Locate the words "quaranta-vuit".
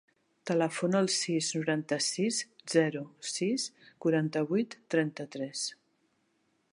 4.07-4.77